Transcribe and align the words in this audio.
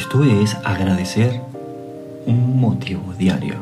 Esto 0.00 0.24
es 0.24 0.56
Agradecer 0.64 1.42
un 2.24 2.58
motivo 2.58 3.12
diario, 3.18 3.56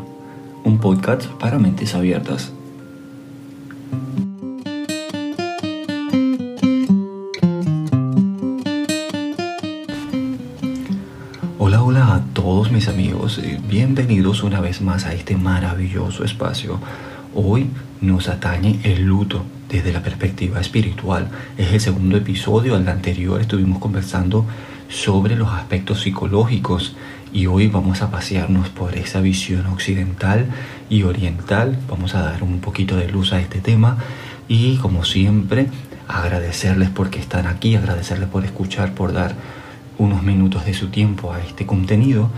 un 0.63 0.79
podcast 0.79 1.27
para 1.33 1.59
mentes 1.59 1.97
abiertas. 1.97 2.53
Hola, 11.59 11.83
hola 11.83 12.15
a 12.15 12.23
todos 12.35 12.71
mis 12.71 12.87
amigos, 12.87 13.41
bienvenidos 13.69 14.45
una 14.45 14.61
vez 14.61 14.81
más 14.81 15.07
a 15.07 15.15
este 15.15 15.37
maravilloso 15.37 16.23
espacio. 16.23 16.79
Hoy 17.35 17.69
nos 18.01 18.29
atañe 18.29 18.79
el 18.85 19.03
luto 19.03 19.43
desde 19.69 19.93
la 19.93 20.05
perspectiva 20.05 20.61
espiritual. 20.61 21.29
Es 21.59 21.73
el 21.73 21.81
segundo 21.81 22.17
episodio, 22.17 22.77
al 22.77 22.89
anterior 22.89 23.41
estuvimos 23.41 23.81
conversando 23.81 24.47
sobre 24.89 25.37
los 25.37 25.49
aspectos 25.51 26.03
psicológicos 26.03 26.97
y 27.33 27.47
hoy 27.47 27.69
vamos 27.69 28.01
a 28.01 28.11
pasearnos 28.11 28.71
por 28.71 28.97
esa 28.97 29.21
visión 29.21 29.67
occidental 29.67 30.47
y 30.89 31.03
oriental. 31.03 31.79
Vamos 31.89 32.15
a 32.15 32.23
dar 32.23 32.43
un 32.43 32.61
poquito 32.61 32.97
de 32.97 33.09
luz 33.09 33.33
a 33.33 33.41
este 33.41 33.61
tema 33.61 33.99
y 34.49 34.77
como 34.77 35.05
siempre 35.05 35.67
agradecerles 36.09 36.89
porque 36.89 37.21
están 37.21 37.47
aquí, 37.47 37.77
agradecerles 37.77 38.29
por 38.29 38.45
escuchar, 38.45 38.95
por 38.95 39.13
dar 39.13 39.35
unos 39.99 40.23
minutos 40.23 40.65
de 40.65 40.73
su 40.73 40.89
tiempo 40.89 41.33
a 41.33 41.41
este 41.41 41.67
contenido. 41.67 42.31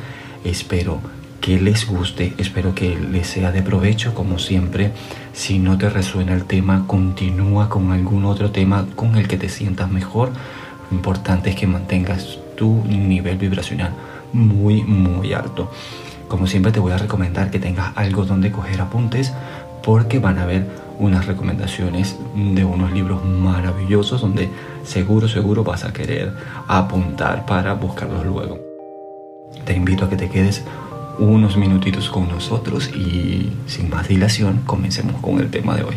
Espero 0.45 1.01
que 1.41 1.61
les 1.61 1.87
guste, 1.87 2.35
espero 2.37 2.75
que 2.75 2.99
les 2.99 3.29
sea 3.29 3.53
de 3.53 3.63
provecho 3.63 4.13
como 4.13 4.41
siempre. 4.41 4.93
Si 5.33 5.61
no 5.61 5.79
te 5.79 5.89
resuena 5.89 6.35
el 6.35 6.45
tema, 6.45 6.85
continúa 6.89 7.69
con 7.69 7.93
algún 7.93 8.25
otro 8.25 8.51
tema 8.51 8.87
con 8.97 9.17
el 9.17 9.29
que 9.29 9.37
te 9.37 9.49
sientas 9.49 9.91
mejor 9.91 10.33
importante 10.91 11.51
es 11.51 11.57
que 11.57 11.67
mantengas 11.67 12.39
tu 12.57 12.85
nivel 12.85 13.39
vibracional 13.39 13.93
muy, 14.33 14.83
muy 14.83 15.33
alto. 15.33 15.71
Como 16.29 16.47
siempre 16.47 16.73
te 16.73 16.81
voy 16.81 16.93
a 16.93 16.99
recomendar 16.99 17.51
que 17.51 17.59
tengas 17.59 17.93
algo 17.97 18.25
donde 18.25 18.53
coger 18.53 18.81
apuntes 18.81 19.33
porque 19.83 20.19
van 20.19 20.39
a 20.39 20.45
haber 20.45 20.67
unas 20.99 21.27
recomendaciones 21.27 22.17
de 22.35 22.65
unos 22.65 22.93
libros 22.93 23.25
maravillosos 23.25 24.21
donde 24.21 24.49
seguro, 24.85 25.29
seguro 25.29 25.65
vas 25.65 25.85
a 25.85 25.93
querer 25.93 26.35
apuntar 26.69 27.47
para 27.47 27.75
buscarlos 27.75 28.25
luego. 28.27 28.61
Te 29.65 29.75
invito 29.75 30.05
a 30.05 30.11
que 30.11 30.17
te 30.17 30.29
quedes 30.29 30.63
unos 31.19 31.57
minutitos 31.57 32.11
con 32.11 32.29
nosotros 32.29 32.91
y 32.95 33.53
sin 33.67 33.91
más 33.91 34.09
dilación 34.09 34.61
comencemos 34.67 35.21
con 35.21 35.41
el 35.41 35.51
tema 35.51 35.75
de 35.77 35.85
hoy. 35.85 35.97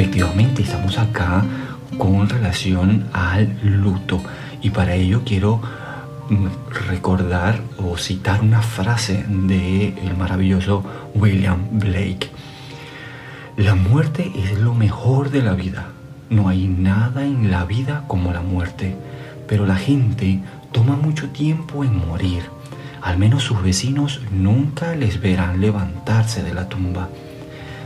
Efectivamente, 0.00 0.62
estamos 0.62 0.96
acá 0.96 1.44
con 1.98 2.26
relación 2.26 3.04
al 3.12 3.54
luto 3.62 4.22
y 4.62 4.70
para 4.70 4.94
ello 4.94 5.20
quiero 5.26 5.60
mm, 6.30 6.46
recordar 6.88 7.60
o 7.76 7.98
citar 7.98 8.40
una 8.40 8.62
frase 8.62 9.26
de 9.28 9.88
el 9.88 10.16
maravilloso 10.16 10.82
William 11.14 11.58
Blake. 11.72 12.30
La 13.58 13.74
muerte 13.74 14.32
es 14.34 14.58
lo 14.58 14.72
mejor 14.72 15.30
de 15.30 15.42
la 15.42 15.52
vida. 15.52 15.88
No 16.30 16.48
hay 16.48 16.66
nada 16.66 17.22
en 17.26 17.50
la 17.50 17.66
vida 17.66 18.04
como 18.06 18.32
la 18.32 18.40
muerte, 18.40 18.96
pero 19.46 19.66
la 19.66 19.76
gente 19.76 20.40
toma 20.72 20.96
mucho 20.96 21.28
tiempo 21.28 21.84
en 21.84 22.08
morir. 22.08 22.44
Al 23.02 23.18
menos 23.18 23.42
sus 23.42 23.62
vecinos 23.62 24.22
nunca 24.32 24.94
les 24.94 25.20
verán 25.20 25.60
levantarse 25.60 26.42
de 26.42 26.54
la 26.54 26.70
tumba. 26.70 27.10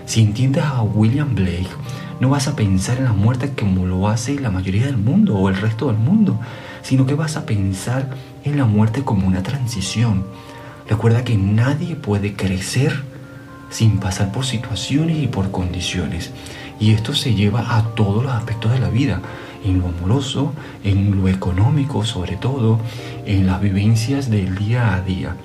Si 0.07 0.21
entiendes 0.21 0.63
a 0.63 0.83
William 0.83 1.35
Blake, 1.35 1.71
no 2.21 2.29
vas 2.29 2.49
a 2.49 2.57
pensar 2.57 2.99
en 2.99 3.05
la 3.05 3.13
muerte 3.13 3.53
como 3.59 3.87
lo 3.87 4.09
hace 4.09 4.39
la 4.39 4.51
mayoría 4.51 4.87
del 4.87 4.97
mundo 4.97 5.37
o 5.37 5.49
el 5.49 5.57
resto 5.57 5.89
del 5.89 5.97
mundo, 5.97 6.39
sino 6.83 7.07
que 7.07 7.15
vas 7.15 7.37
a 7.37 7.47
pensar 7.47 8.09
en 8.45 8.57
la 8.57 8.65
muerte 8.65 9.03
como 9.03 9.27
una 9.27 9.43
transición. 9.43 10.25
Recuerda 10.89 11.25
que 11.25 11.37
nadie 11.37 11.97
puede 11.97 12.35
crecer 12.35 13.03
sin 13.71 13.99
pasar 13.99 14.33
por 14.33 14.45
situaciones 14.45 15.19
y 15.19 15.27
por 15.27 15.51
condiciones. 15.51 16.31
Y 16.79 16.93
esto 16.93 17.15
se 17.15 17.35
lleva 17.35 17.77
a 17.77 17.95
todos 17.95 18.23
los 18.23 18.33
aspectos 18.33 18.73
de 18.73 18.81
la 18.81 18.89
vida, 18.89 19.21
en 19.65 19.81
lo 19.81 19.89
amoroso, 19.89 20.53
en 20.83 21.21
lo 21.21 21.29
económico 21.29 22.05
sobre 22.05 22.37
todo, 22.37 22.79
en 23.27 23.47
las 23.47 23.61
vivencias 23.61 24.31
del 24.31 24.57
día 24.57 24.95
a 24.95 25.01
día 25.01 25.37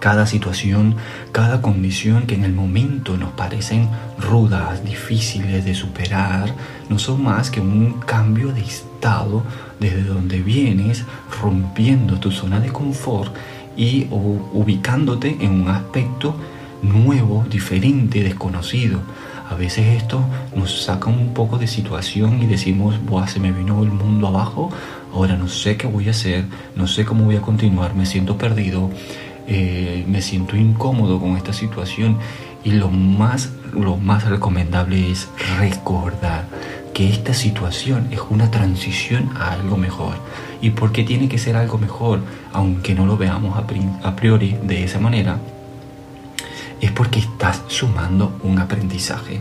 cada 0.00 0.26
situación, 0.26 0.96
cada 1.32 1.60
condición 1.60 2.26
que 2.26 2.34
en 2.34 2.44
el 2.44 2.52
momento 2.52 3.16
nos 3.16 3.32
parecen 3.32 3.88
rudas, 4.18 4.84
difíciles 4.84 5.64
de 5.64 5.74
superar, 5.74 6.54
no 6.88 6.98
son 6.98 7.22
más 7.22 7.50
que 7.50 7.60
un 7.60 7.94
cambio 8.00 8.52
de 8.52 8.60
estado 8.60 9.42
desde 9.80 10.04
donde 10.04 10.40
vienes, 10.40 11.04
rompiendo 11.40 12.18
tu 12.18 12.30
zona 12.30 12.60
de 12.60 12.68
confort 12.68 13.34
y 13.76 14.06
ubicándote 14.10 15.36
en 15.40 15.62
un 15.62 15.68
aspecto 15.68 16.34
nuevo, 16.82 17.44
diferente, 17.48 18.22
desconocido. 18.22 19.00
A 19.48 19.54
veces 19.54 20.02
esto 20.02 20.22
nos 20.54 20.82
saca 20.82 21.08
un 21.08 21.32
poco 21.32 21.56
de 21.58 21.66
situación 21.66 22.42
y 22.42 22.46
decimos, 22.46 22.96
Buah, 23.02 23.28
se 23.28 23.40
me 23.40 23.50
vino 23.50 23.82
el 23.82 23.90
mundo 23.90 24.28
abajo, 24.28 24.70
ahora 25.14 25.36
no 25.36 25.48
sé 25.48 25.76
qué 25.76 25.86
voy 25.86 26.08
a 26.08 26.10
hacer, 26.10 26.44
no 26.76 26.86
sé 26.86 27.04
cómo 27.06 27.24
voy 27.24 27.36
a 27.36 27.40
continuar, 27.40 27.94
me 27.94 28.04
siento 28.04 28.36
perdido, 28.36 28.90
eh, 29.50 30.04
me 30.06 30.20
siento 30.20 30.56
incómodo 30.56 31.18
con 31.18 31.38
esta 31.38 31.54
situación 31.54 32.18
y 32.64 32.72
lo 32.72 32.90
más, 32.90 33.50
lo 33.72 33.96
más 33.96 34.28
recomendable 34.28 35.10
es 35.10 35.26
recordar 35.58 36.46
que 36.92 37.08
esta 37.08 37.32
situación 37.32 38.08
es 38.10 38.20
una 38.28 38.50
transición 38.50 39.30
a 39.36 39.52
algo 39.52 39.78
mejor. 39.78 40.16
¿Y 40.60 40.70
por 40.70 40.92
qué 40.92 41.02
tiene 41.02 41.30
que 41.30 41.38
ser 41.38 41.56
algo 41.56 41.78
mejor? 41.78 42.20
Aunque 42.52 42.94
no 42.94 43.06
lo 43.06 43.16
veamos 43.16 43.56
a 43.56 44.16
priori 44.16 44.56
de 44.64 44.84
esa 44.84 44.98
manera, 44.98 45.38
es 46.80 46.90
porque 46.90 47.20
estás 47.20 47.62
sumando 47.68 48.38
un 48.42 48.58
aprendizaje. 48.58 49.40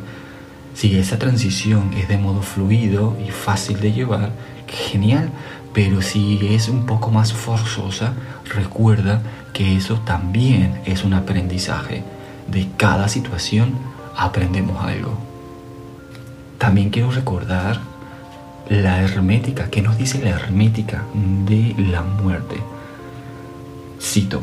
Si 0.73 0.97
esa 0.97 1.19
transición 1.19 1.91
es 1.97 2.07
de 2.07 2.17
modo 2.17 2.41
fluido 2.41 3.17
y 3.25 3.31
fácil 3.31 3.81
de 3.81 3.91
llevar, 3.91 4.31
genial, 4.67 5.31
pero 5.73 6.01
si 6.01 6.55
es 6.55 6.69
un 6.69 6.85
poco 6.85 7.11
más 7.11 7.33
forzosa, 7.33 8.13
recuerda 8.45 9.21
que 9.53 9.75
eso 9.75 9.95
también 10.05 10.81
es 10.85 11.03
un 11.03 11.13
aprendizaje. 11.13 12.03
De 12.47 12.67
cada 12.77 13.07
situación 13.07 13.73
aprendemos 14.15 14.83
algo. 14.83 15.17
También 16.57 16.89
quiero 16.89 17.11
recordar 17.11 17.79
la 18.69 19.01
hermética, 19.01 19.69
¿qué 19.69 19.81
nos 19.81 19.97
dice 19.97 20.21
la 20.21 20.31
hermética 20.31 21.03
de 21.45 21.75
la 21.77 22.01
muerte? 22.01 22.57
Cito, 24.01 24.41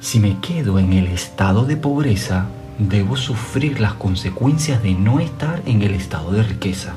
si 0.00 0.18
me 0.18 0.38
quedo 0.40 0.78
en 0.78 0.92
el 0.92 1.06
estado 1.08 1.64
de 1.64 1.76
pobreza, 1.76 2.46
debo 2.78 3.16
sufrir 3.16 3.80
las 3.80 3.94
consecuencias 3.94 4.82
de 4.82 4.94
no 4.94 5.20
estar 5.20 5.62
en 5.66 5.82
el 5.82 5.94
estado 5.94 6.32
de 6.32 6.42
riqueza. 6.42 6.94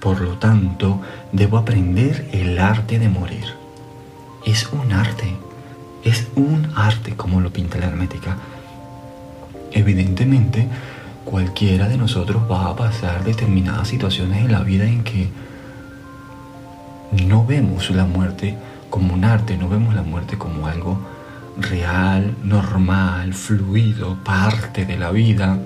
Por 0.00 0.20
lo 0.20 0.38
tanto, 0.38 1.00
debo 1.32 1.58
aprender 1.58 2.28
el 2.32 2.58
arte 2.58 2.98
de 2.98 3.08
morir. 3.08 3.44
Es 4.44 4.68
un 4.72 4.92
arte 4.92 5.36
es 6.04 6.28
un 6.34 6.72
arte 6.74 7.14
como 7.14 7.40
lo 7.40 7.52
pinta 7.52 7.78
la 7.78 7.86
hermética. 7.86 8.36
Evidentemente, 9.72 10.66
cualquiera 11.24 11.88
de 11.88 11.98
nosotros 11.98 12.42
va 12.50 12.68
a 12.68 12.76
pasar 12.76 13.24
determinadas 13.24 13.88
situaciones 13.88 14.44
en 14.44 14.52
la 14.52 14.62
vida 14.62 14.84
en 14.84 15.04
que 15.04 15.28
no 17.26 17.44
vemos 17.44 17.90
la 17.90 18.04
muerte 18.04 18.56
como 18.88 19.14
un 19.14 19.24
arte, 19.24 19.56
no 19.56 19.68
vemos 19.68 19.94
la 19.94 20.02
muerte 20.02 20.38
como 20.38 20.66
algo 20.66 20.98
real, 21.58 22.34
normal, 22.42 23.34
fluido, 23.34 24.16
parte 24.24 24.86
de 24.86 24.96
la 24.96 25.10
vida, 25.10 25.58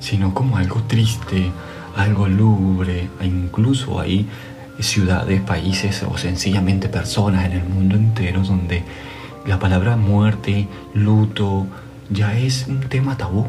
sino 0.00 0.34
como 0.34 0.56
algo 0.56 0.82
triste, 0.82 1.50
algo 1.96 2.28
lúgubre, 2.28 3.08
incluso 3.22 4.00
ahí 4.00 4.26
ciudades, 4.82 5.40
países 5.42 6.02
o 6.02 6.16
sencillamente 6.16 6.88
personas 6.88 7.44
en 7.46 7.52
el 7.52 7.64
mundo 7.64 7.96
entero 7.96 8.42
donde 8.42 8.82
la 9.46 9.58
palabra 9.58 9.96
muerte, 9.96 10.68
luto, 10.94 11.66
ya 12.10 12.36
es 12.38 12.66
un 12.66 12.80
tema 12.80 13.16
tabú. 13.16 13.46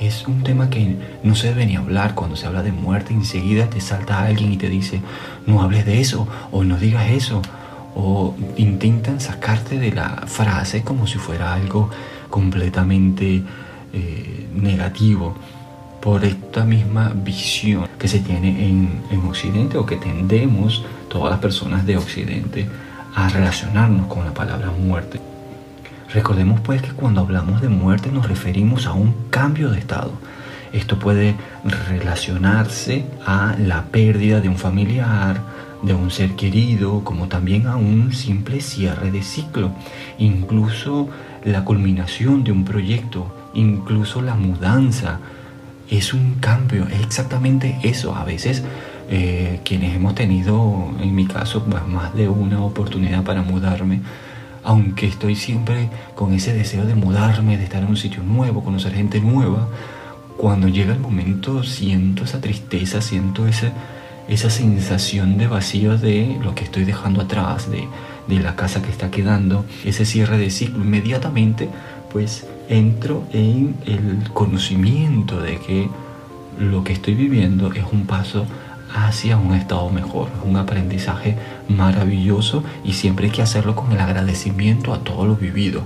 Es 0.00 0.28
un 0.28 0.44
tema 0.44 0.70
que 0.70 0.96
no 1.24 1.34
se 1.34 1.48
debe 1.48 1.66
ni 1.66 1.74
hablar. 1.74 2.14
Cuando 2.14 2.36
se 2.36 2.46
habla 2.46 2.62
de 2.62 2.70
muerte, 2.70 3.12
enseguida 3.12 3.68
te 3.68 3.80
salta 3.80 4.22
alguien 4.22 4.52
y 4.52 4.56
te 4.56 4.68
dice, 4.68 5.00
no 5.46 5.62
hables 5.62 5.86
de 5.86 6.00
eso, 6.00 6.28
o 6.52 6.62
no 6.62 6.76
digas 6.76 7.10
eso, 7.10 7.42
o 7.96 8.36
intentan 8.56 9.20
sacarte 9.20 9.78
de 9.78 9.92
la 9.92 10.24
frase 10.26 10.82
como 10.82 11.08
si 11.08 11.18
fuera 11.18 11.52
algo 11.52 11.90
completamente 12.30 13.42
eh, 13.92 14.48
negativo 14.54 15.34
por 16.00 16.24
esta 16.24 16.64
misma 16.64 17.12
visión 17.14 17.88
que 17.98 18.08
se 18.08 18.20
tiene 18.20 18.48
en, 18.68 19.02
en 19.10 19.26
Occidente 19.26 19.78
o 19.78 19.86
que 19.86 19.96
tendemos 19.96 20.84
todas 21.08 21.30
las 21.30 21.40
personas 21.40 21.84
de 21.86 21.96
Occidente 21.96 22.68
a 23.14 23.28
relacionarnos 23.28 24.06
con 24.06 24.24
la 24.24 24.32
palabra 24.32 24.70
muerte. 24.70 25.20
Recordemos 26.12 26.60
pues 26.60 26.80
que 26.80 26.92
cuando 26.92 27.20
hablamos 27.20 27.60
de 27.60 27.68
muerte 27.68 28.10
nos 28.10 28.28
referimos 28.28 28.86
a 28.86 28.92
un 28.92 29.14
cambio 29.30 29.70
de 29.70 29.78
estado. 29.78 30.12
Esto 30.72 30.98
puede 30.98 31.34
relacionarse 31.88 33.04
a 33.26 33.56
la 33.58 33.84
pérdida 33.84 34.40
de 34.40 34.48
un 34.48 34.56
familiar, 34.56 35.40
de 35.82 35.94
un 35.94 36.10
ser 36.10 36.34
querido, 36.34 37.04
como 37.04 37.28
también 37.28 37.66
a 37.66 37.76
un 37.76 38.12
simple 38.12 38.60
cierre 38.60 39.10
de 39.10 39.22
ciclo, 39.22 39.70
incluso 40.18 41.08
la 41.44 41.64
culminación 41.64 42.44
de 42.44 42.52
un 42.52 42.64
proyecto, 42.64 43.50
incluso 43.54 44.22
la 44.22 44.34
mudanza. 44.34 45.20
Es 45.90 46.12
un 46.12 46.34
cambio, 46.34 46.86
es 46.86 47.00
exactamente 47.00 47.78
eso. 47.82 48.14
A 48.14 48.24
veces 48.24 48.62
eh, 49.10 49.60
quienes 49.64 49.94
hemos 49.96 50.14
tenido, 50.14 50.90
en 51.00 51.14
mi 51.14 51.26
caso, 51.26 51.64
pues, 51.64 51.86
más 51.86 52.14
de 52.14 52.28
una 52.28 52.62
oportunidad 52.62 53.24
para 53.24 53.42
mudarme, 53.42 54.02
aunque 54.64 55.06
estoy 55.06 55.34
siempre 55.34 55.88
con 56.14 56.34
ese 56.34 56.52
deseo 56.52 56.84
de 56.84 56.94
mudarme, 56.94 57.56
de 57.56 57.64
estar 57.64 57.82
en 57.82 57.88
un 57.88 57.96
sitio 57.96 58.22
nuevo, 58.22 58.62
conocer 58.62 58.92
gente 58.92 59.20
nueva, 59.20 59.68
cuando 60.36 60.68
llega 60.68 60.92
el 60.92 61.00
momento 61.00 61.64
siento 61.64 62.24
esa 62.24 62.40
tristeza, 62.40 63.00
siento 63.00 63.46
ese, 63.46 63.72
esa 64.28 64.50
sensación 64.50 65.38
de 65.38 65.46
vacío 65.46 65.96
de 65.96 66.38
lo 66.42 66.54
que 66.54 66.64
estoy 66.64 66.84
dejando 66.84 67.22
atrás, 67.22 67.70
de, 67.70 67.88
de 68.26 68.40
la 68.40 68.56
casa 68.56 68.82
que 68.82 68.90
está 68.90 69.10
quedando, 69.10 69.64
ese 69.84 70.04
cierre 70.04 70.36
de 70.36 70.50
ciclo, 70.50 70.84
inmediatamente 70.84 71.68
pues 72.12 72.46
entro 72.68 73.24
en 73.32 73.76
el 73.86 74.30
conocimiento 74.32 75.40
de 75.40 75.58
que 75.58 75.88
lo 76.58 76.84
que 76.84 76.92
estoy 76.92 77.14
viviendo 77.14 77.72
es 77.72 77.84
un 77.92 78.06
paso 78.06 78.46
hacia 78.94 79.36
un 79.36 79.54
estado 79.54 79.90
mejor, 79.90 80.28
un 80.44 80.56
aprendizaje 80.56 81.36
maravilloso 81.68 82.64
y 82.84 82.94
siempre 82.94 83.26
hay 83.26 83.32
que 83.32 83.42
hacerlo 83.42 83.74
con 83.74 83.92
el 83.92 84.00
agradecimiento 84.00 84.92
a 84.92 85.00
todo 85.00 85.26
lo 85.26 85.36
vivido, 85.36 85.82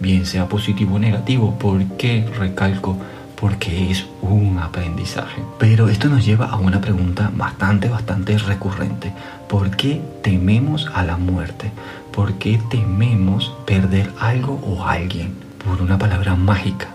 bien 0.00 0.26
sea 0.26 0.48
positivo 0.48 0.96
o 0.96 0.98
negativo. 0.98 1.58
¿Por 1.58 1.84
qué 1.96 2.26
recalco? 2.38 2.96
porque 3.36 3.90
es 3.90 4.06
un 4.22 4.58
aprendizaje. 4.58 5.42
Pero 5.58 5.88
esto 5.88 6.08
nos 6.08 6.24
lleva 6.24 6.46
a 6.46 6.56
una 6.56 6.80
pregunta 6.80 7.30
bastante, 7.36 7.88
bastante 7.88 8.38
recurrente. 8.38 9.12
¿Por 9.48 9.76
qué 9.76 10.00
tememos 10.22 10.90
a 10.94 11.04
la 11.04 11.16
muerte? 11.16 11.70
¿Por 12.12 12.34
qué 12.34 12.58
tememos 12.70 13.54
perder 13.66 14.10
algo 14.18 14.58
o 14.66 14.84
alguien? 14.84 15.45
Por 15.66 15.82
una 15.82 15.98
palabra 15.98 16.34
mágica, 16.36 16.88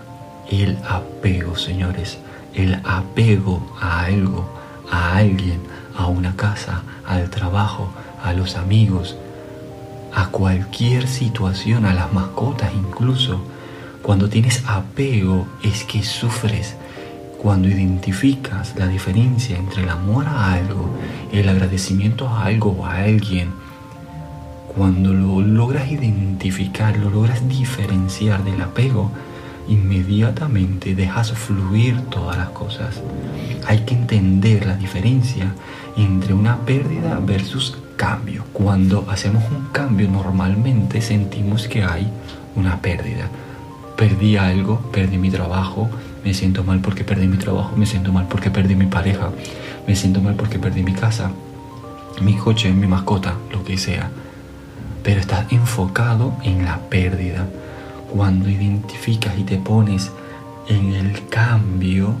el 0.50 0.78
apego, 0.88 1.56
señores. 1.56 2.18
El 2.54 2.80
apego 2.84 3.76
a 3.80 4.04
algo, 4.04 4.48
a 4.90 5.16
alguien, 5.16 5.60
a 5.96 6.06
una 6.06 6.34
casa, 6.36 6.82
al 7.06 7.30
trabajo, 7.30 7.90
a 8.22 8.32
los 8.32 8.56
amigos, 8.56 9.16
a 10.14 10.28
cualquier 10.28 11.06
situación, 11.06 11.86
a 11.86 11.94
las 11.94 12.12
mascotas 12.12 12.72
incluso 12.74 13.40
cuando 14.02 14.28
tienes 14.28 14.64
apego 14.66 15.46
es 15.62 15.84
que 15.84 16.02
sufres. 16.02 16.74
Cuando 17.38 17.68
identificas 17.68 18.74
la 18.76 18.88
diferencia 18.88 19.56
entre 19.56 19.82
el 19.82 19.88
amor 19.88 20.26
a 20.26 20.54
algo, 20.54 20.90
el 21.32 21.48
agradecimiento 21.48 22.28
a 22.28 22.46
algo 22.46 22.70
o 22.70 22.86
a 22.86 22.96
alguien, 22.98 23.52
cuando 24.76 25.12
lo 25.12 25.40
logras 25.40 25.90
identificar, 25.90 26.96
lo 26.96 27.10
logras 27.10 27.48
diferenciar 27.48 28.44
del 28.44 28.60
apego, 28.60 29.10
inmediatamente 29.68 30.94
dejas 30.94 31.32
fluir 31.32 32.00
todas 32.10 32.36
las 32.36 32.50
cosas. 32.50 33.00
Hay 33.66 33.80
que 33.80 33.94
entender 33.94 34.66
la 34.66 34.76
diferencia 34.76 35.54
entre 35.96 36.34
una 36.34 36.58
pérdida 36.58 37.20
versus 37.24 37.76
cambio. 37.96 38.44
Cuando 38.52 39.06
hacemos 39.08 39.44
un 39.50 39.68
cambio 39.72 40.08
normalmente 40.08 41.00
sentimos 41.00 41.68
que 41.68 41.84
hay 41.84 42.08
una 42.56 42.80
pérdida 42.80 43.30
perdí 44.02 44.36
algo, 44.36 44.80
perdí 44.90 45.16
mi 45.16 45.30
trabajo, 45.30 45.88
me 46.24 46.34
siento 46.34 46.64
mal 46.64 46.80
porque 46.80 47.04
perdí 47.04 47.28
mi 47.28 47.36
trabajo, 47.36 47.76
me 47.76 47.86
siento 47.86 48.12
mal 48.12 48.26
porque 48.28 48.50
perdí 48.50 48.74
mi 48.74 48.86
pareja, 48.86 49.30
me 49.86 49.94
siento 49.94 50.20
mal 50.20 50.34
porque 50.34 50.58
perdí 50.58 50.82
mi 50.82 50.92
casa, 50.92 51.30
mi 52.20 52.34
coche, 52.34 52.72
mi 52.72 52.88
mascota, 52.88 53.36
lo 53.52 53.62
que 53.62 53.78
sea. 53.78 54.10
Pero 55.02 55.20
estás 55.20 55.50
enfocado 55.52 56.34
en 56.42 56.64
la 56.64 56.78
pérdida. 56.88 57.46
Cuando 58.10 58.48
identificas 58.48 59.38
y 59.38 59.44
te 59.44 59.56
pones 59.56 60.10
en 60.68 60.92
el 60.92 61.28
cambio, 61.28 62.14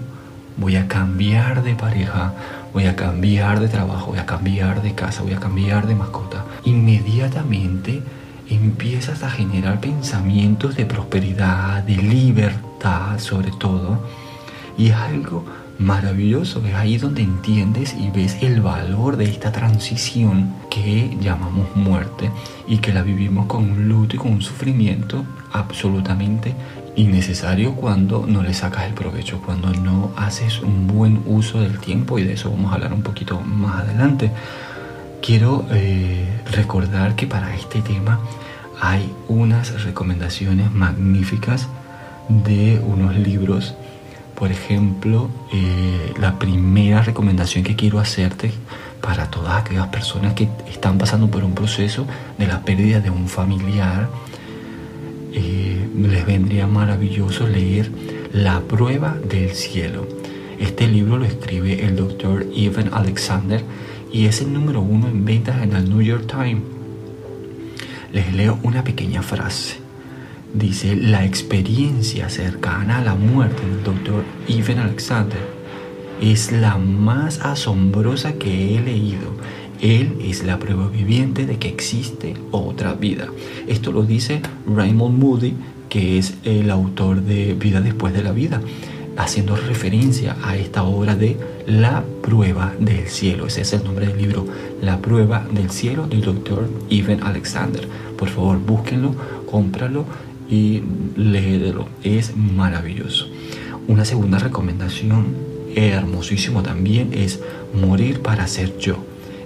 voy 0.56 0.76
a 0.76 0.88
cambiar 0.88 1.62
de 1.62 1.74
pareja, 1.74 2.34
voy 2.72 2.86
a 2.86 2.96
cambiar 2.96 3.60
de 3.60 3.68
trabajo, 3.68 4.08
voy 4.08 4.18
a 4.18 4.26
cambiar 4.26 4.82
de 4.82 4.94
casa, 4.94 5.22
voy 5.22 5.34
a 5.34 5.40
cambiar 5.40 5.86
de 5.86 5.94
mascota, 5.94 6.44
inmediatamente 6.64 8.02
empiezas 8.48 9.22
a 9.22 9.30
generar 9.30 9.80
pensamientos 9.80 10.76
de 10.76 10.86
prosperidad, 10.86 11.82
de 11.82 11.96
libertad 11.96 13.18
sobre 13.18 13.50
todo. 13.52 13.98
Y 14.76 14.88
es 14.88 14.94
algo 14.94 15.44
maravilloso, 15.78 16.64
es 16.66 16.74
ahí 16.74 16.98
donde 16.98 17.22
entiendes 17.22 17.94
y 17.98 18.10
ves 18.10 18.38
el 18.42 18.60
valor 18.60 19.16
de 19.16 19.24
esta 19.24 19.52
transición 19.52 20.54
que 20.70 21.16
llamamos 21.20 21.74
muerte 21.74 22.30
y 22.68 22.78
que 22.78 22.92
la 22.92 23.02
vivimos 23.02 23.46
con 23.46 23.70
un 23.70 23.88
luto 23.88 24.16
y 24.16 24.18
con 24.18 24.32
un 24.32 24.42
sufrimiento 24.42 25.24
absolutamente 25.52 26.54
innecesario 26.96 27.74
cuando 27.74 28.26
no 28.26 28.42
le 28.42 28.54
sacas 28.54 28.84
el 28.84 28.94
provecho, 28.94 29.40
cuando 29.44 29.72
no 29.72 30.12
haces 30.16 30.60
un 30.60 30.86
buen 30.86 31.22
uso 31.26 31.60
del 31.60 31.78
tiempo 31.78 32.18
y 32.18 32.24
de 32.24 32.34
eso 32.34 32.50
vamos 32.50 32.70
a 32.70 32.74
hablar 32.74 32.92
un 32.92 33.02
poquito 33.02 33.40
más 33.40 33.82
adelante. 33.82 34.30
Quiero 35.22 35.64
eh, 35.70 36.26
recordar 36.50 37.14
que 37.14 37.26
para 37.26 37.54
este 37.54 37.80
tema 37.80 38.20
hay 38.80 39.12
unas 39.28 39.84
recomendaciones 39.84 40.72
magníficas 40.72 41.68
de 42.28 42.80
unos 42.84 43.16
libros. 43.16 43.74
Por 44.34 44.50
ejemplo, 44.50 45.28
eh, 45.52 46.12
la 46.20 46.38
primera 46.38 47.02
recomendación 47.02 47.64
que 47.64 47.76
quiero 47.76 48.00
hacerte 48.00 48.50
para 49.00 49.30
todas 49.30 49.60
aquellas 49.60 49.88
personas 49.88 50.34
que 50.34 50.48
están 50.68 50.98
pasando 50.98 51.30
por 51.30 51.44
un 51.44 51.54
proceso 51.54 52.06
de 52.38 52.46
la 52.46 52.62
pérdida 52.62 53.00
de 53.00 53.10
un 53.10 53.28
familiar, 53.28 54.08
eh, 55.32 55.88
les 55.96 56.26
vendría 56.26 56.66
maravilloso 56.66 57.46
leer 57.46 57.90
La 58.32 58.60
prueba 58.60 59.14
del 59.28 59.50
cielo. 59.50 60.06
Este 60.58 60.88
libro 60.88 61.18
lo 61.18 61.24
escribe 61.24 61.84
el 61.84 61.96
doctor 61.96 62.46
Evan 62.54 62.90
Alexander 62.92 63.62
y 64.12 64.26
es 64.26 64.40
el 64.40 64.52
número 64.52 64.80
uno 64.80 65.08
en 65.08 65.24
ventas 65.24 65.62
en 65.62 65.74
el 65.74 65.88
New 65.88 66.02
York 66.02 66.26
Times 66.26 66.62
les 68.12 68.32
leo 68.34 68.58
una 68.62 68.84
pequeña 68.84 69.22
frase. 69.22 69.81
Dice, 70.54 70.96
la 70.96 71.24
experiencia 71.24 72.28
cercana 72.28 72.98
a 72.98 73.04
la 73.04 73.14
muerte 73.14 73.62
del 73.66 73.82
doctor 73.82 74.22
Ivan 74.48 74.80
Alexander 74.80 75.40
es 76.20 76.52
la 76.52 76.76
más 76.76 77.40
asombrosa 77.40 78.34
que 78.34 78.76
he 78.76 78.80
leído. 78.80 79.32
Él 79.80 80.18
es 80.22 80.44
la 80.44 80.58
prueba 80.58 80.88
viviente 80.88 81.46
de 81.46 81.58
que 81.58 81.68
existe 81.68 82.34
otra 82.50 82.92
vida. 82.92 83.28
Esto 83.66 83.92
lo 83.92 84.02
dice 84.02 84.42
Raymond 84.66 85.18
Moody, 85.18 85.54
que 85.88 86.18
es 86.18 86.34
el 86.44 86.70
autor 86.70 87.22
de 87.22 87.54
Vida 87.54 87.80
después 87.80 88.12
de 88.12 88.22
la 88.22 88.32
vida 88.32 88.60
haciendo 89.16 89.56
referencia 89.56 90.36
a 90.42 90.56
esta 90.56 90.84
obra 90.84 91.16
de 91.16 91.36
La 91.66 92.02
prueba 92.22 92.74
del 92.78 93.08
cielo. 93.08 93.46
Ese 93.46 93.62
es 93.62 93.72
el 93.72 93.84
nombre 93.84 94.06
del 94.06 94.18
libro, 94.18 94.46
La 94.80 94.98
prueba 94.98 95.46
del 95.50 95.70
cielo 95.70 96.06
del 96.06 96.22
doctor 96.22 96.68
Ivan 96.88 97.22
Alexander. 97.22 97.86
Por 98.16 98.28
favor, 98.28 98.58
búsquenlo, 98.58 99.14
cómpralo 99.50 100.04
y. 100.52 100.82
Es 102.04 102.36
maravilloso. 102.36 103.28
Una 103.88 104.04
segunda 104.04 104.38
recomendación 104.38 105.34
hermosísimo 105.74 106.62
también 106.62 107.10
es 107.12 107.40
Morir 107.74 108.20
para 108.20 108.46
ser 108.46 108.76
yo. 108.78 108.96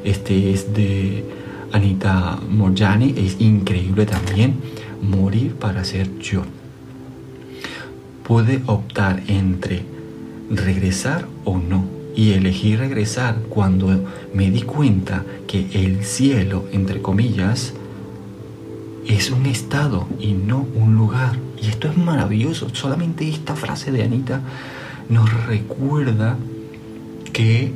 Este 0.04 0.52
es 0.52 0.74
de 0.74 1.24
Anita 1.72 2.38
Morjani, 2.50 3.14
es 3.16 3.40
increíble 3.40 4.06
también. 4.06 4.56
Morir 5.02 5.54
para 5.54 5.84
ser 5.84 6.18
yo 6.18 6.42
pude 8.26 8.60
optar 8.66 9.22
entre 9.28 9.84
regresar 10.50 11.28
o 11.44 11.58
no. 11.58 11.84
Y 12.16 12.32
elegí 12.32 12.76
regresar 12.76 13.36
cuando 13.48 14.04
me 14.34 14.50
di 14.50 14.62
cuenta 14.62 15.22
que 15.46 15.68
el 15.74 16.02
cielo, 16.04 16.64
entre 16.72 17.02
comillas, 17.02 17.74
es 19.06 19.30
un 19.30 19.46
estado 19.46 20.06
y 20.18 20.32
no 20.32 20.66
un 20.74 20.94
lugar. 20.94 21.38
Y 21.60 21.68
esto 21.68 21.88
es 21.88 21.96
maravilloso. 21.96 22.68
Solamente 22.74 23.28
esta 23.28 23.54
frase 23.54 23.92
de 23.92 24.02
Anita 24.02 24.40
nos 25.08 25.46
recuerda 25.46 26.36
que 27.32 27.72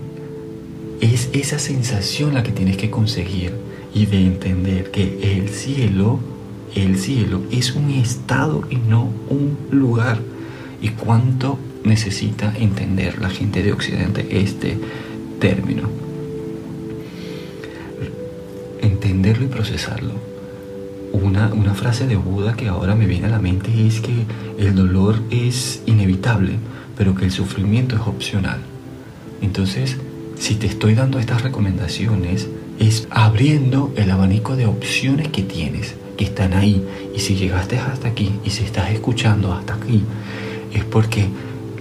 es 1.00 1.30
esa 1.32 1.58
sensación 1.58 2.34
la 2.34 2.42
que 2.42 2.52
tienes 2.52 2.76
que 2.76 2.90
conseguir 2.90 3.52
y 3.94 4.06
de 4.06 4.26
entender 4.26 4.90
que 4.90 5.37
el 5.37 5.49
cielo, 5.49 6.20
el 6.75 6.99
cielo 6.99 7.42
es 7.50 7.75
un 7.75 7.90
estado 7.90 8.64
y 8.70 8.76
no 8.76 9.08
un 9.28 9.56
lugar 9.70 10.20
y 10.82 10.90
cuánto 10.90 11.58
necesita 11.84 12.52
entender 12.56 13.20
la 13.20 13.30
gente 13.30 13.62
de 13.62 13.72
Occidente 13.72 14.26
este 14.30 14.78
término. 15.38 15.88
Entenderlo 18.80 19.46
y 19.46 19.49
procesarlo. 19.49 20.30
Una, 21.12 21.52
una 21.52 21.75
frase 21.75 22.07
de 22.07 22.17
Buda 22.17 22.55
que 22.55 22.69
ahora 22.69 22.95
me 22.95 23.07
viene 23.07 23.26
a 23.26 23.31
la 23.31 23.40
mente 23.40 23.87
es 23.87 24.00
que 24.00 24.25
el 24.59 24.75
dolor 24.75 25.17
es 25.31 25.83
inevitable, 25.87 26.52
pero 26.97 27.14
que 27.14 27.25
el 27.25 27.31
sufrimiento 27.31 27.97
es 27.97 28.02
opcional. 28.02 28.61
Entonces, 29.43 29.97
si 30.38 30.55
te 30.55 30.67
estoy 30.67 30.95
dando 30.95 31.19
estas 31.19 31.43
recomendaciones, 31.43 32.49
es 32.79 33.07
abriendo 33.11 33.93
el 33.97 34.11
abanico 34.11 34.57
de 34.57 34.67
opciones 34.67 35.29
que 35.29 35.43
tienes, 35.43 35.95
que 36.17 36.25
están 36.25 36.55
ahí. 36.55 36.83
Y 37.14 37.21
si 37.21 37.37
llegaste 37.37 37.79
hasta 37.79 38.09
aquí 38.09 38.33
y 38.45 38.50
si 38.50 38.64
estás 38.64 38.90
escuchando 38.90 39.52
hasta 39.52 39.75
aquí, 39.75 40.02
es 40.73 40.85
porque 40.85 41.29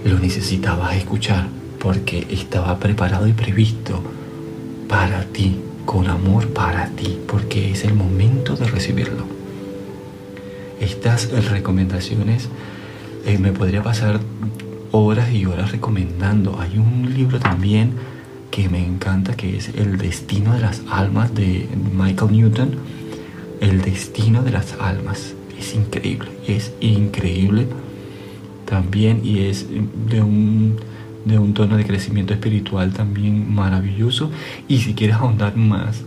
lo 0.04 0.18
necesitabas 0.18 0.96
escuchar, 0.96 1.48
porque 1.78 2.26
estaba 2.30 2.78
preparado 2.78 3.26
y 3.26 3.32
previsto 3.32 4.02
para 4.88 5.24
ti, 5.24 5.56
con 5.90 6.06
amor 6.06 6.46
para 6.50 6.86
ti, 6.90 7.18
porque 7.26 7.72
es 7.72 7.82
el 7.82 7.94
momento 7.94 8.54
de 8.54 8.68
recibirlo. 8.68 9.24
Estas 10.78 11.28
recomendaciones 11.50 12.48
eh, 13.26 13.38
me 13.38 13.50
podría 13.50 13.82
pasar 13.82 14.20
horas 14.92 15.32
y 15.32 15.46
horas 15.46 15.72
recomendando. 15.72 16.60
Hay 16.60 16.78
un 16.78 17.12
libro 17.12 17.40
también 17.40 17.94
que 18.52 18.68
me 18.68 18.86
encanta 18.86 19.34
que 19.34 19.56
es 19.56 19.70
El 19.74 19.98
destino 19.98 20.54
de 20.54 20.60
las 20.60 20.80
almas 20.88 21.34
de 21.34 21.66
Michael 21.92 22.30
Newton. 22.30 22.76
El 23.60 23.82
destino 23.82 24.44
de 24.44 24.52
las 24.52 24.74
almas. 24.74 25.34
Es 25.58 25.74
increíble, 25.74 26.30
es 26.46 26.72
increíble 26.80 27.66
también 28.64 29.22
y 29.24 29.40
es 29.40 29.66
de 30.08 30.22
un, 30.22 30.76
de 31.24 31.38
un 31.38 31.54
tono 31.54 31.76
de 31.76 31.84
crecimiento 31.84 32.32
espiritual 32.32 32.92
también 32.92 33.52
maravilloso. 33.52 34.30
Y 34.68 34.78
si 34.78 34.94
quieres 34.94 35.16
ahondar 35.16 35.56
más 35.56 36.02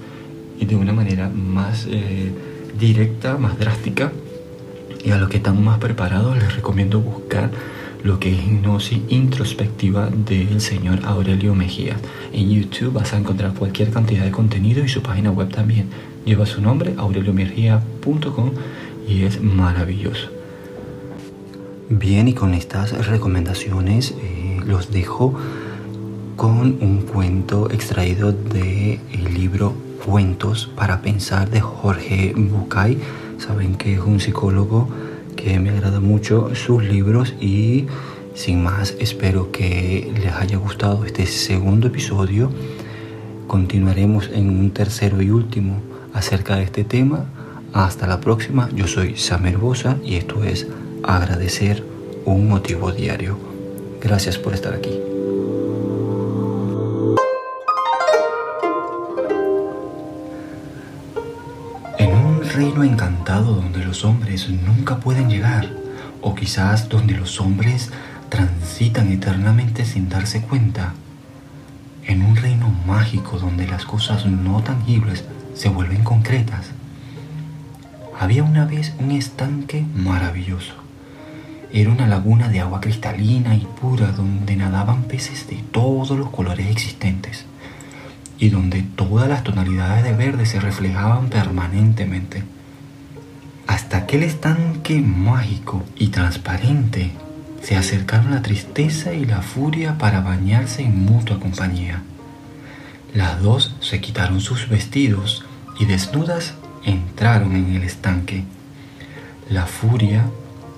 y 0.59 0.65
de 0.65 0.75
una 0.75 0.93
manera 0.93 1.29
más 1.29 1.87
eh, 1.89 2.31
directa, 2.79 3.37
más 3.37 3.57
drástica, 3.57 4.11
y 5.03 5.11
a 5.11 5.17
los 5.17 5.29
que 5.29 5.37
están 5.37 5.63
más 5.63 5.79
preparados 5.79 6.37
les 6.37 6.55
recomiendo 6.55 7.01
buscar 7.01 7.51
lo 8.03 8.19
que 8.19 8.33
es 8.33 8.45
hipnosis 8.45 8.99
introspectiva 9.09 10.09
del 10.09 10.59
señor 10.59 10.99
Aurelio 11.05 11.55
Mejía. 11.55 11.95
En 12.33 12.49
YouTube 12.49 12.93
vas 12.93 13.13
a 13.13 13.17
encontrar 13.17 13.53
cualquier 13.53 13.91
cantidad 13.91 14.25
de 14.25 14.31
contenido 14.31 14.83
y 14.83 14.89
su 14.89 15.01
página 15.01 15.31
web 15.31 15.49
también 15.49 15.87
lleva 16.25 16.45
su 16.45 16.61
nombre, 16.61 16.93
aureliomejía.com 16.97 18.51
y 19.07 19.23
es 19.23 19.41
maravilloso. 19.41 20.29
Bien, 21.89 22.27
y 22.27 22.33
con 22.33 22.53
estas 22.53 23.07
recomendaciones 23.07 24.11
eh, 24.11 24.42
los 24.65 24.91
dejo 24.91 25.33
con 26.35 26.77
un 26.81 27.01
cuento 27.01 27.69
extraído 27.69 28.31
del 28.31 29.33
libro 29.33 29.73
Cuentos 30.05 30.69
para 30.75 31.01
Pensar 31.01 31.49
de 31.49 31.61
Jorge 31.61 32.33
Bucay. 32.35 32.97
Saben 33.37 33.75
que 33.75 33.93
es 33.93 33.99
un 33.99 34.19
psicólogo 34.19 34.87
que 35.35 35.59
me 35.59 35.69
agrada 35.69 35.99
mucho 35.99 36.55
sus 36.55 36.83
libros 36.83 37.33
y 37.39 37.85
sin 38.33 38.63
más 38.63 38.95
espero 38.99 39.51
que 39.51 40.11
les 40.21 40.33
haya 40.33 40.57
gustado 40.57 41.05
este 41.05 41.25
segundo 41.25 41.87
episodio. 41.87 42.51
Continuaremos 43.47 44.29
en 44.33 44.49
un 44.49 44.71
tercero 44.71 45.21
y 45.21 45.29
último 45.29 45.81
acerca 46.13 46.55
de 46.55 46.63
este 46.63 46.83
tema. 46.83 47.25
Hasta 47.73 48.07
la 48.07 48.19
próxima, 48.19 48.69
yo 48.73 48.87
soy 48.87 49.17
Samer 49.17 49.57
Bosa 49.57 49.97
y 50.03 50.15
esto 50.15 50.43
es 50.43 50.67
Agradecer 51.03 51.83
un 52.25 52.47
motivo 52.47 52.91
diario. 52.91 53.52
Gracias 54.03 54.37
por 54.37 54.53
estar 54.53 54.73
aquí. 54.73 54.99
reino 62.53 62.83
encantado 62.83 63.55
donde 63.55 63.83
los 63.83 64.05
hombres 64.05 64.47
nunca 64.47 64.97
pueden 64.97 65.27
llegar, 65.29 65.69
o 66.21 66.35
quizás 66.35 66.87
donde 66.87 67.15
los 67.15 67.41
hombres 67.41 67.89
transitan 68.29 69.11
eternamente 69.11 69.85
sin 69.85 70.07
darse 70.07 70.41
cuenta. 70.41 70.93
En 72.05 72.21
un 72.21 72.35
reino 72.35 72.69
mágico 72.85 73.39
donde 73.39 73.65
las 73.65 73.85
cosas 73.85 74.27
no 74.27 74.61
tangibles 74.61 75.23
se 75.55 75.69
vuelven 75.69 76.03
concretas. 76.03 76.67
Había 78.19 78.43
una 78.43 78.65
vez 78.65 78.93
un 78.99 79.11
estanque 79.11 79.83
maravilloso. 79.95 80.82
Era 81.75 81.89
una 81.89 82.07
laguna 82.07 82.49
de 82.49 82.59
agua 82.59 82.81
cristalina 82.81 83.55
y 83.55 83.67
pura 83.81 84.11
donde 84.11 84.55
nadaban 84.55 85.05
peces 85.05 85.47
de 85.47 85.55
todos 85.71 86.11
los 86.11 86.29
colores 86.29 86.67
existentes 86.67 87.45
y 88.37 88.49
donde 88.49 88.83
todas 88.83 89.27
las 89.27 89.43
tonalidades 89.43 90.03
de 90.03 90.13
verde 90.13 90.45
se 90.45 90.59
reflejaban 90.59 91.29
permanentemente. 91.29 92.43
Hasta 93.65 93.97
aquel 93.97 94.21
estanque 94.21 95.01
mágico 95.01 95.81
y 95.97 96.09
transparente 96.09 97.11
se 97.63 97.75
acercaron 97.75 98.29
la 98.31 98.43
tristeza 98.43 99.13
y 99.13 99.25
la 99.25 99.41
furia 99.41 99.97
para 99.97 100.21
bañarse 100.21 100.83
en 100.83 101.03
mutua 101.05 101.39
compañía. 101.39 102.03
Las 103.15 103.41
dos 103.41 103.75
se 103.79 103.99
quitaron 103.99 104.41
sus 104.41 104.69
vestidos 104.69 105.43
y 105.79 105.85
desnudas 105.85 106.53
entraron 106.85 107.55
en 107.55 107.73
el 107.73 107.83
estanque. 107.83 108.43
La 109.49 109.65
furia, 109.65 110.25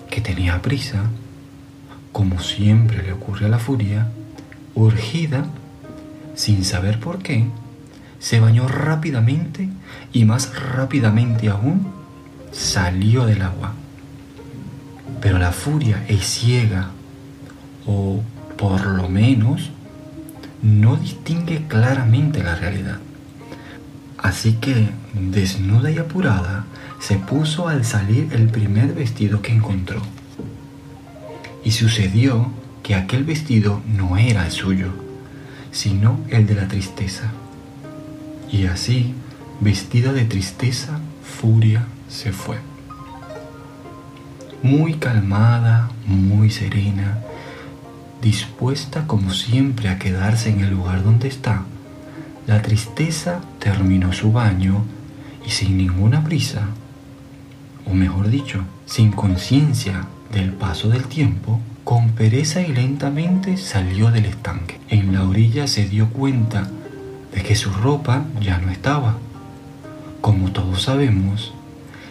que 0.10 0.22
tenía 0.22 0.62
prisa, 0.62 1.04
como 2.12 2.40
siempre 2.40 3.04
le 3.04 3.14
ocurre 3.14 3.46
a 3.46 3.50
la 3.50 3.60
furia, 3.60 4.10
urgida 4.74 5.46
sin 6.36 6.64
saber 6.64 7.00
por 7.00 7.20
qué, 7.20 7.46
se 8.20 8.40
bañó 8.40 8.68
rápidamente 8.68 9.70
y 10.14 10.26
más 10.26 10.54
rápidamente 10.60 11.50
aún 11.50 11.88
salió 12.52 13.26
del 13.26 13.42
agua. 13.42 13.74
Pero 15.22 15.40
la 15.40 15.52
furia 15.52 16.04
es 16.08 16.26
ciega 16.26 16.90
o 17.86 18.22
por 18.58 18.86
lo 18.86 19.10
menos 19.10 19.72
no 20.62 20.96
distingue 20.96 21.68
claramente 21.68 22.44
la 22.44 22.56
realidad. 22.56 22.98
Así 24.25 24.53
que, 24.53 24.89
desnuda 25.13 25.91
y 25.91 26.00
apurada, 26.00 26.65
se 27.00 27.15
puso 27.15 27.67
al 27.67 27.86
salir 27.86 28.29
el 28.34 28.50
primer 28.50 28.94
vestido 28.94 29.41
que 29.41 29.51
encontró. 29.51 30.01
Y 31.63 31.72
sucedió 31.72 32.51
que 32.82 32.96
aquel 32.96 33.24
vestido 33.24 33.82
no 33.88 34.17
era 34.17 34.46
el 34.46 34.51
suyo 34.51 35.05
sino 35.75 36.20
el 36.29 36.48
de 36.48 36.55
la 36.55 36.70
tristeza. 36.70 37.32
Y 38.50 38.65
así, 38.67 39.13
vestida 39.60 40.13
de 40.13 40.24
tristeza, 40.24 41.00
furia 41.22 41.86
se 42.08 42.32
fue. 42.32 42.58
Muy 44.63 44.94
calmada, 44.94 45.91
muy 46.08 46.50
serena, 46.50 47.20
dispuesta 48.22 49.05
como 49.05 49.34
siempre 49.34 49.89
a 49.89 50.00
quedarse 50.00 50.50
en 50.50 50.62
el 50.62 50.72
lugar 50.72 51.03
donde 51.03 51.27
está, 51.27 51.65
la 52.48 52.62
tristeza 52.62 53.42
terminó 53.60 54.14
su 54.14 54.32
baño 54.32 54.84
y 55.46 55.50
sin 55.50 55.78
ninguna 55.78 56.24
prisa, 56.24 56.68
o 57.86 57.94
mejor 57.94 58.30
dicho, 58.30 58.64
sin 58.86 59.12
conciencia 59.12 60.06
del 60.32 60.54
paso 60.54 60.90
del 60.90 61.06
tiempo, 61.06 61.60
con 61.84 62.12
pereza 62.12 62.62
y 62.62 62.74
lentamente 62.74 63.58
salió 63.58 64.12
del 64.12 64.25
estanque. 64.25 64.80
En 64.90 65.14
la 65.14 65.24
orilla 65.24 65.68
se 65.68 65.88
dio 65.88 66.10
cuenta 66.10 66.68
de 67.34 67.42
que 67.44 67.56
su 67.56 67.72
ropa 67.72 68.25
ya 68.42 68.58
no 68.58 68.72
estaba. 68.72 69.18
Como 70.22 70.52
todos 70.52 70.84
sabemos, 70.84 71.54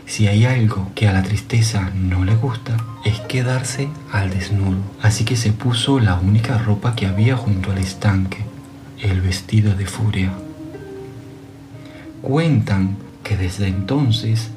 si 0.07 0.29
hay 0.29 0.45
algo 0.45 0.91
que 0.95 1.09
a 1.09 1.12
la 1.12 1.23
tristeza 1.23 1.91
no 1.95 2.25
le 2.25 2.37
gusta, 2.37 2.76
es 3.05 3.21
quedarse 3.21 3.88
al 4.12 4.31
desnudo. 4.31 4.79
Así 5.03 5.25
que 5.25 5.37
se 5.37 5.53
puso 5.53 5.99
la 5.99 6.14
única 6.14 6.59
ropa 6.59 6.95
que 6.95 7.07
había 7.07 7.37
junto 7.37 7.73
al 7.73 7.79
estanque, 7.79 8.45
el 9.01 9.21
vestido 9.21 9.75
de 9.75 9.87
furia. 9.87 10.33
Cuentan 12.23 12.97
que 13.23 13.37
desde 13.37 13.69
entonces 13.69 14.51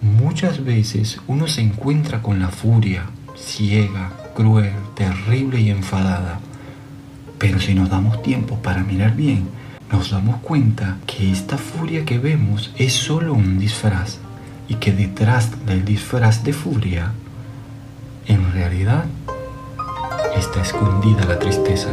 muchas 0.00 0.64
veces 0.64 1.20
uno 1.26 1.46
se 1.46 1.62
encuentra 1.62 2.22
con 2.22 2.40
la 2.40 2.48
furia 2.48 3.06
ciega, 3.36 4.12
cruel, 4.34 4.72
terrible 4.94 5.60
y 5.60 5.70
enfadada. 5.70 6.40
Pero 7.38 7.60
si 7.60 7.74
nos 7.74 7.90
damos 7.90 8.22
tiempo 8.22 8.56
para 8.56 8.82
mirar 8.82 9.14
bien, 9.14 9.48
nos 9.90 10.10
damos 10.10 10.36
cuenta 10.38 10.98
que 11.06 11.30
esta 11.30 11.58
furia 11.58 12.04
que 12.04 12.18
vemos 12.18 12.72
es 12.76 12.92
solo 12.92 13.34
un 13.34 13.58
disfraz 13.58 14.18
y 14.68 14.76
que 14.76 14.92
detrás 14.92 15.66
del 15.66 15.84
disfraz 15.84 16.42
de 16.42 16.52
furia, 16.52 17.12
en 18.26 18.52
realidad, 18.52 19.04
está 20.36 20.62
escondida 20.62 21.24
la 21.24 21.38
tristeza. 21.38 21.90